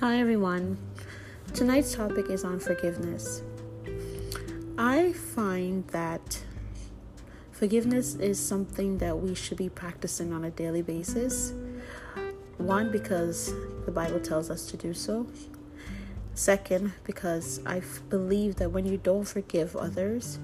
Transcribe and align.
Hi, 0.00 0.20
everyone. 0.20 0.78
Tonight's 1.54 1.92
topic 1.92 2.30
is 2.30 2.44
on 2.44 2.60
forgiveness. 2.60 3.42
I 4.78 5.12
find 5.12 5.88
that 5.88 6.40
forgiveness 7.50 8.14
is 8.14 8.38
something 8.38 8.98
that 8.98 9.18
we 9.18 9.34
should 9.34 9.58
be 9.58 9.68
practicing 9.68 10.32
on 10.32 10.44
a 10.44 10.50
daily 10.50 10.82
basis. 10.82 11.52
One, 12.58 12.92
because 12.92 13.52
the 13.86 13.90
Bible 13.90 14.20
tells 14.20 14.50
us 14.50 14.66
to 14.66 14.76
do 14.76 14.94
so. 14.94 15.26
Second, 16.34 16.92
because 17.02 17.60
I 17.66 17.82
believe 18.08 18.54
that 18.56 18.70
when 18.70 18.86
you 18.86 18.98
don't 18.98 19.24
forgive 19.24 19.74
others, 19.74 20.38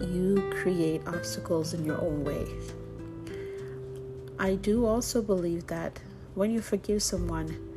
you 0.00 0.42
create 0.60 1.02
obstacles 1.06 1.72
in 1.72 1.84
your 1.84 2.00
own 2.00 2.24
way. 2.24 2.48
I 4.40 4.56
do 4.56 4.86
also 4.86 5.22
believe 5.22 5.68
that 5.68 6.00
when 6.34 6.50
you 6.50 6.60
forgive 6.60 7.00
someone, 7.00 7.67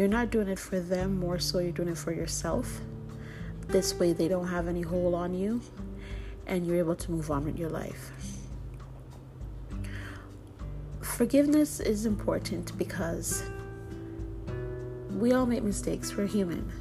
you're 0.00 0.08
not 0.08 0.30
doing 0.30 0.48
it 0.48 0.58
for 0.58 0.80
them, 0.80 1.20
more 1.20 1.38
so 1.38 1.58
you're 1.58 1.72
doing 1.72 1.90
it 1.90 1.98
for 1.98 2.10
yourself. 2.10 2.80
This 3.68 3.92
way, 3.92 4.14
they 4.14 4.28
don't 4.28 4.48
have 4.48 4.66
any 4.66 4.80
hold 4.80 5.14
on 5.14 5.34
you 5.34 5.60
and 6.46 6.66
you're 6.66 6.78
able 6.78 6.96
to 6.96 7.10
move 7.10 7.30
on 7.30 7.44
with 7.44 7.58
your 7.58 7.68
life. 7.68 8.10
Forgiveness 11.02 11.78
is 11.78 12.06
important 12.06 12.78
because 12.78 13.44
we 15.18 15.32
all 15.32 15.44
make 15.44 15.62
mistakes, 15.62 16.16
we're 16.16 16.26
human. 16.26 16.72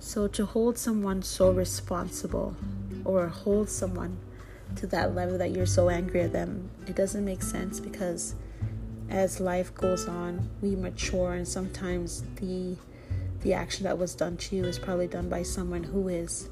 So, 0.00 0.26
to 0.26 0.46
hold 0.46 0.78
someone 0.78 1.22
so 1.22 1.52
responsible 1.52 2.56
or 3.04 3.28
hold 3.28 3.70
someone 3.70 4.18
to 4.74 4.88
that 4.88 5.14
level 5.14 5.38
that 5.38 5.52
you're 5.52 5.64
so 5.64 5.88
angry 5.88 6.22
at 6.22 6.32
them, 6.32 6.70
it 6.88 6.96
doesn't 6.96 7.24
make 7.24 7.42
sense 7.44 7.78
because 7.78 8.34
as 9.10 9.40
life 9.40 9.74
goes 9.74 10.06
on, 10.08 10.48
we 10.62 10.76
mature, 10.76 11.34
and 11.34 11.46
sometimes 11.46 12.22
the 12.36 12.76
the 13.42 13.54
action 13.54 13.84
that 13.84 13.96
was 13.96 14.14
done 14.14 14.36
to 14.36 14.56
you 14.56 14.64
is 14.64 14.78
probably 14.78 15.06
done 15.06 15.28
by 15.28 15.42
someone 15.42 15.82
who 15.82 16.08
is 16.08 16.48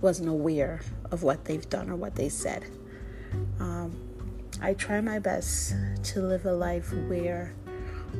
wasn't 0.00 0.28
aware 0.28 0.80
of 1.10 1.22
what 1.22 1.44
they've 1.44 1.68
done 1.68 1.88
or 1.88 1.96
what 1.96 2.16
they 2.16 2.28
said. 2.28 2.64
Um, 3.60 3.96
I 4.60 4.74
try 4.74 5.00
my 5.00 5.18
best 5.18 5.74
to 6.04 6.20
live 6.20 6.46
a 6.46 6.52
life 6.52 6.92
where 7.08 7.54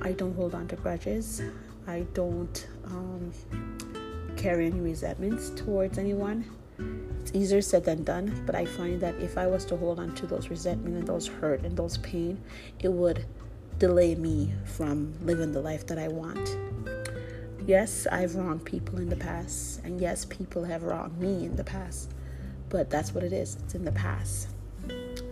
I 0.03 0.13
don't 0.13 0.35
hold 0.35 0.55
on 0.55 0.69
to 0.69 0.77
grudges. 0.77 1.43
I 1.87 2.07
don't 2.15 2.67
um, 2.85 3.33
carry 4.37 4.67
any 4.67 4.81
resentments 4.81 5.51
towards 5.51 5.99
anyone. 5.99 6.45
It's 7.21 7.33
easier 7.35 7.61
said 7.61 7.85
than 7.85 8.05
done, 8.05 8.43
but 8.47 8.55
I 8.55 8.65
find 8.65 9.01
that 9.01 9.17
if 9.17 9.37
I 9.37 9.47
was 9.47 9.65
to 9.67 9.77
hold 9.77 9.99
on 9.99 10.15
to 10.15 10.27
those 10.27 10.49
resentment 10.49 10.97
and 10.97 11.07
those 11.07 11.27
hurt 11.27 11.65
and 11.65 11.77
those 11.77 11.99
pain, 11.99 12.41
it 12.79 12.93
would 12.93 13.27
delay 13.81 14.15
me 14.15 14.53
from 14.67 15.15
living 15.25 15.53
the 15.53 15.61
life 15.61 15.87
that 15.87 15.99
I 15.99 16.07
want. 16.07 16.55
Yes, 17.67 18.07
I've 18.13 18.35
wronged 18.35 18.67
people 18.67 18.99
in 18.99 19.09
the 19.09 19.17
past, 19.17 19.81
and 19.85 19.99
yes, 19.99 20.27
people 20.27 20.65
have 20.65 20.83
wronged 20.83 21.19
me 21.19 21.47
in 21.47 21.57
the 21.57 21.65
past, 21.65 22.13
but 22.69 22.91
that's 22.91 23.15
what 23.15 23.25
it 23.25 23.33
is. 23.33 23.57
It's 23.65 23.75
in 23.75 23.87
the 23.87 23.93
past. 23.93 24.49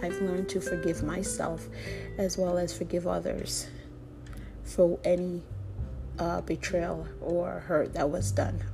I've 0.03 0.19
learned 0.23 0.49
to 0.51 0.63
forgive 0.63 1.03
myself 1.03 1.69
as 2.17 2.39
well 2.39 2.57
as 2.57 2.77
forgive 2.77 3.07
others 3.07 3.69
for 4.65 4.99
any 5.05 5.43
uh, 6.19 6.41
betrayal 6.41 7.07
or 7.21 7.61
hurt 7.61 7.93
that 7.93 8.09
was 8.09 8.33
done 8.33 8.65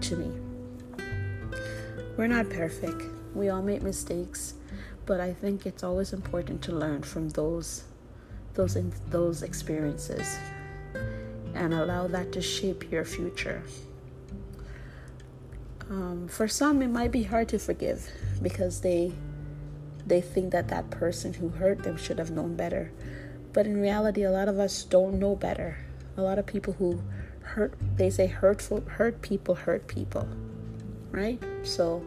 to 0.00 0.16
me. 0.16 0.32
We're 2.16 2.26
not 2.26 2.50
perfect, 2.50 3.02
we 3.34 3.48
all 3.48 3.62
make 3.62 3.82
mistakes, 3.82 4.54
but 5.06 5.20
I 5.20 5.32
think 5.32 5.66
it's 5.66 5.84
always 5.84 6.12
important 6.12 6.62
to 6.62 6.72
learn 6.72 7.02
from 7.02 7.28
those 7.28 7.84
those 8.60 8.76
those 9.08 9.42
experiences 9.42 10.38
and 11.54 11.72
allow 11.72 12.06
that 12.06 12.30
to 12.32 12.42
shape 12.42 12.90
your 12.90 13.04
future. 13.04 13.62
Um, 15.88 16.28
for 16.28 16.46
some, 16.46 16.82
it 16.82 16.88
might 16.88 17.10
be 17.10 17.22
hard 17.22 17.48
to 17.48 17.58
forgive 17.58 18.06
because 18.42 18.80
they 18.82 19.12
they 20.06 20.20
think 20.20 20.52
that 20.52 20.68
that 20.68 20.90
person 20.90 21.32
who 21.32 21.48
hurt 21.48 21.82
them 21.82 21.96
should 21.96 22.18
have 22.18 22.30
known 22.30 22.54
better. 22.54 22.92
But 23.52 23.66
in 23.66 23.80
reality, 23.80 24.24
a 24.24 24.30
lot 24.30 24.48
of 24.48 24.58
us 24.58 24.84
don't 24.84 25.18
know 25.18 25.36
better. 25.36 25.76
A 26.16 26.22
lot 26.22 26.38
of 26.38 26.46
people 26.46 26.74
who 26.74 27.02
hurt, 27.42 27.74
they 27.96 28.10
say 28.10 28.26
hurtful, 28.26 28.82
hurt 28.82 29.22
people 29.22 29.54
hurt 29.54 29.88
people, 29.88 30.28
right? 31.10 31.42
So 31.62 32.04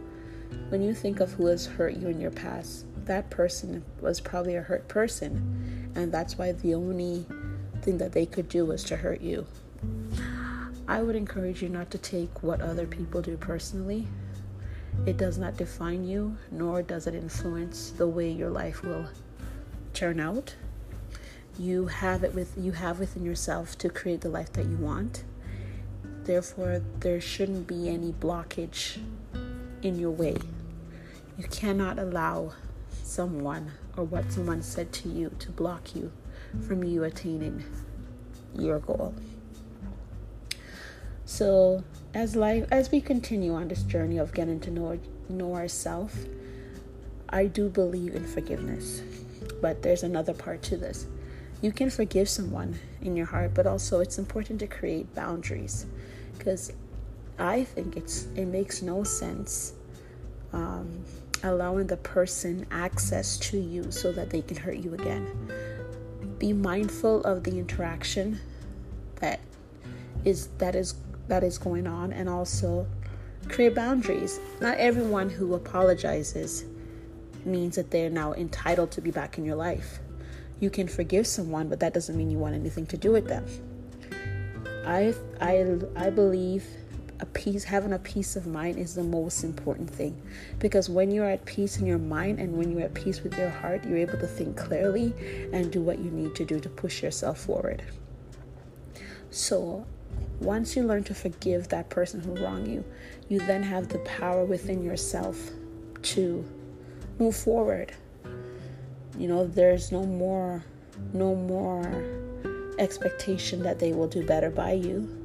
when 0.69 0.81
you 0.81 0.93
think 0.93 1.19
of 1.19 1.33
who 1.33 1.47
has 1.47 1.65
hurt 1.65 1.95
you 1.95 2.07
in 2.07 2.21
your 2.21 2.31
past, 2.31 2.85
that 3.05 3.29
person 3.29 3.83
was 4.01 4.21
probably 4.21 4.55
a 4.55 4.61
hurt 4.61 4.87
person, 4.87 5.62
and 5.95 6.11
that's 6.11 6.37
why 6.37 6.51
the 6.51 6.73
only 6.73 7.25
thing 7.81 7.97
that 7.97 8.11
they 8.11 8.25
could 8.25 8.49
do 8.49 8.65
was 8.65 8.83
to 8.85 8.95
hurt 8.95 9.21
you. 9.21 9.45
I 10.87 11.01
would 11.01 11.15
encourage 11.15 11.61
you 11.61 11.69
not 11.69 11.91
to 11.91 11.97
take 11.97 12.43
what 12.43 12.61
other 12.61 12.85
people 12.85 13.21
do 13.21 13.37
personally. 13.37 14.07
It 15.05 15.17
does 15.17 15.37
not 15.37 15.57
define 15.57 16.05
you, 16.05 16.37
nor 16.51 16.81
does 16.81 17.07
it 17.07 17.15
influence 17.15 17.91
the 17.91 18.07
way 18.07 18.29
your 18.29 18.49
life 18.49 18.83
will 18.83 19.07
turn 19.93 20.19
out. 20.19 20.55
You 21.57 21.87
have 21.87 22.23
it 22.23 22.33
with 22.33 22.53
you 22.57 22.71
have 22.71 22.99
within 22.99 23.23
yourself 23.23 23.77
to 23.79 23.89
create 23.89 24.21
the 24.21 24.29
life 24.29 24.51
that 24.53 24.65
you 24.65 24.77
want. 24.77 25.23
Therefore, 26.23 26.81
there 26.99 27.21
shouldn't 27.21 27.67
be 27.67 27.89
any 27.89 28.11
blockage 28.11 28.97
in 29.81 29.99
your 29.99 30.11
way. 30.11 30.37
You 31.37 31.45
cannot 31.45 31.99
allow 31.99 32.53
someone 33.13 33.71
or 33.95 34.03
what 34.03 34.31
someone 34.31 34.61
said 34.61 34.91
to 34.91 35.07
you 35.07 35.31
to 35.37 35.51
block 35.51 35.95
you 35.95 36.11
from 36.67 36.83
you 36.83 37.03
attaining 37.03 37.63
your 38.57 38.79
goal. 38.79 39.13
So, 41.25 41.83
as 42.13 42.35
life 42.35 42.67
as 42.71 42.91
we 42.91 43.01
continue 43.01 43.53
on 43.53 43.67
this 43.67 43.83
journey 43.83 44.17
of 44.17 44.33
getting 44.33 44.59
to 44.61 44.71
know 44.71 44.99
know 45.29 45.55
ourselves, 45.55 46.25
I 47.29 47.45
do 47.45 47.69
believe 47.69 48.15
in 48.15 48.25
forgiveness. 48.25 49.01
But 49.61 49.81
there's 49.83 50.03
another 50.03 50.33
part 50.33 50.61
to 50.63 50.77
this. 50.77 51.05
You 51.61 51.71
can 51.71 51.89
forgive 51.89 52.27
someone 52.27 52.79
in 53.01 53.15
your 53.15 53.27
heart, 53.27 53.53
but 53.53 53.65
also 53.65 53.99
it's 53.99 54.17
important 54.17 54.59
to 54.59 54.67
create 54.67 55.15
boundaries 55.15 55.85
because 56.37 56.73
I 57.39 57.63
think 57.63 57.95
it's 57.95 58.25
it 58.35 58.45
makes 58.45 58.81
no 58.81 59.03
sense 59.03 59.73
um, 60.51 61.05
allowing 61.43 61.87
the 61.87 61.97
person 61.97 62.65
access 62.71 63.37
to 63.37 63.59
you 63.59 63.91
so 63.91 64.11
that 64.11 64.29
they 64.29 64.41
can 64.41 64.57
hurt 64.57 64.77
you 64.77 64.93
again. 64.93 65.27
Be 66.39 66.53
mindful 66.53 67.23
of 67.23 67.43
the 67.43 67.59
interaction 67.59 68.39
that 69.17 69.39
is 70.25 70.47
that 70.57 70.75
is 70.75 70.95
that 71.27 71.43
is 71.43 71.57
going 71.57 71.87
on 71.87 72.11
and 72.13 72.27
also 72.29 72.87
create 73.49 73.75
boundaries. 73.75 74.39
Not 74.61 74.77
everyone 74.77 75.29
who 75.29 75.53
apologizes 75.53 76.65
means 77.45 77.75
that 77.75 77.91
they're 77.91 78.09
now 78.09 78.33
entitled 78.33 78.91
to 78.91 79.01
be 79.01 79.11
back 79.11 79.37
in 79.37 79.45
your 79.45 79.55
life. 79.55 79.99
You 80.59 80.69
can 80.69 80.87
forgive 80.87 81.27
someone, 81.27 81.67
but 81.67 81.79
that 81.81 81.93
doesn't 81.93 82.15
mean 82.15 82.31
you 82.31 82.37
want 82.37 82.55
anything 82.55 82.85
to 82.87 82.97
do 82.97 83.11
with 83.11 83.27
them. 83.27 83.45
I 84.85 85.13
I 85.39 85.77
I 85.95 86.09
believe 86.09 86.65
a 87.19 87.25
peace 87.27 87.63
having 87.63 87.93
a 87.93 87.99
peace 87.99 88.35
of 88.35 88.47
mind 88.47 88.77
is 88.77 88.95
the 88.95 89.03
most 89.03 89.43
important 89.43 89.89
thing. 89.89 90.21
Because 90.59 90.89
when 90.89 91.11
you're 91.11 91.29
at 91.29 91.45
peace 91.45 91.77
in 91.77 91.85
your 91.85 91.97
mind 91.97 92.39
and 92.39 92.57
when 92.57 92.71
you're 92.71 92.81
at 92.81 92.93
peace 92.93 93.21
with 93.21 93.37
your 93.37 93.49
heart 93.49 93.83
you're 93.85 93.97
able 93.97 94.17
to 94.19 94.27
think 94.27 94.57
clearly 94.57 95.13
and 95.53 95.71
do 95.71 95.81
what 95.81 95.99
you 95.99 96.11
need 96.11 96.35
to 96.35 96.45
do 96.45 96.59
to 96.59 96.69
push 96.69 97.01
yourself 97.01 97.39
forward. 97.39 97.83
So 99.29 99.85
once 100.39 100.75
you 100.75 100.83
learn 100.83 101.03
to 101.05 101.13
forgive 101.13 101.69
that 101.69 101.89
person 101.89 102.19
who 102.19 102.35
wronged 102.43 102.67
you 102.67 102.83
you 103.29 103.39
then 103.39 103.63
have 103.63 103.87
the 103.87 103.99
power 103.99 104.43
within 104.45 104.83
yourself 104.83 105.49
to 106.01 106.43
move 107.19 107.35
forward. 107.35 107.93
You 109.17 109.27
know 109.27 109.45
there's 109.45 109.91
no 109.91 110.03
more 110.05 110.63
no 111.13 111.35
more 111.35 112.03
expectation 112.79 113.61
that 113.63 113.79
they 113.79 113.93
will 113.93 114.07
do 114.07 114.25
better 114.25 114.49
by 114.49 114.73
you 114.73 115.22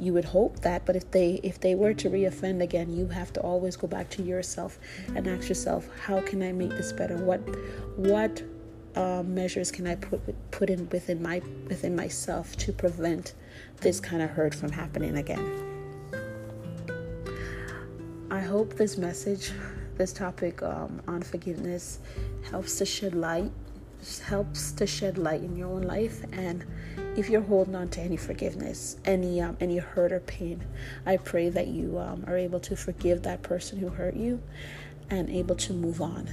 you 0.00 0.12
would 0.12 0.24
hope 0.24 0.60
that 0.60 0.84
but 0.86 0.96
if 0.96 1.10
they 1.10 1.40
if 1.42 1.60
they 1.60 1.74
were 1.74 1.92
to 1.94 2.08
reoffend 2.08 2.62
again 2.62 2.94
you 2.94 3.06
have 3.08 3.32
to 3.32 3.40
always 3.40 3.76
go 3.76 3.86
back 3.86 4.08
to 4.10 4.22
yourself 4.22 4.78
and 5.14 5.26
ask 5.26 5.48
yourself 5.48 5.88
how 6.06 6.20
can 6.20 6.42
i 6.42 6.52
make 6.52 6.70
this 6.70 6.92
better? 6.92 7.16
What 7.16 7.40
what 7.96 8.42
uh, 8.96 9.22
measures 9.22 9.70
can 9.70 9.86
i 9.86 9.94
put 9.94 10.20
put 10.50 10.70
in 10.70 10.88
within 10.90 11.22
my 11.22 11.40
within 11.68 11.94
myself 11.94 12.56
to 12.56 12.72
prevent 12.72 13.34
this 13.80 14.00
kind 14.00 14.22
of 14.22 14.30
hurt 14.30 14.54
from 14.54 14.70
happening 14.70 15.16
again? 15.18 15.46
I 18.30 18.40
hope 18.40 18.74
this 18.74 18.98
message 18.98 19.52
this 19.96 20.12
topic 20.12 20.62
um, 20.62 21.02
on 21.08 21.22
forgiveness 21.22 21.98
helps 22.50 22.76
to 22.78 22.86
shed 22.86 23.14
light 23.14 23.50
helps 24.26 24.72
to 24.72 24.86
shed 24.86 25.18
light 25.18 25.42
in 25.42 25.56
your 25.56 25.68
own 25.68 25.82
life 25.82 26.24
and 26.32 26.64
if 27.18 27.28
you're 27.28 27.40
holding 27.42 27.74
on 27.74 27.88
to 27.88 28.00
any 28.00 28.16
forgiveness 28.16 28.96
any 29.04 29.40
um, 29.40 29.56
any 29.60 29.78
hurt 29.78 30.12
or 30.12 30.20
pain 30.20 30.64
i 31.06 31.16
pray 31.16 31.48
that 31.48 31.68
you 31.68 31.98
um, 31.98 32.24
are 32.26 32.36
able 32.36 32.60
to 32.60 32.76
forgive 32.76 33.22
that 33.22 33.42
person 33.42 33.78
who 33.78 33.88
hurt 33.88 34.14
you 34.14 34.40
and 35.10 35.28
able 35.30 35.56
to 35.56 35.72
move 35.72 36.00
on 36.00 36.28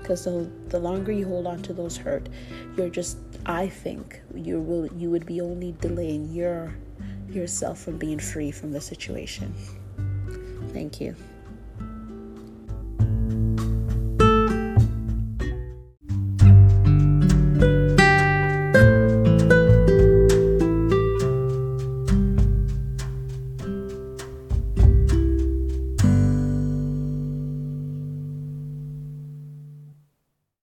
because 0.00 0.24
the, 0.24 0.50
the 0.68 0.78
longer 0.78 1.12
you 1.12 1.26
hold 1.26 1.46
on 1.46 1.60
to 1.62 1.72
those 1.72 1.96
hurt 1.96 2.28
you're 2.76 2.88
just 2.88 3.18
i 3.46 3.68
think 3.68 4.20
you 4.34 4.60
will 4.60 4.86
you 4.94 5.10
would 5.10 5.26
be 5.26 5.40
only 5.40 5.72
delaying 5.80 6.30
your 6.32 6.72
yourself 7.30 7.80
from 7.80 7.98
being 7.98 8.18
free 8.18 8.50
from 8.50 8.72
the 8.72 8.80
situation. 8.80 9.52
Thank 10.72 11.00
you. 11.00 11.14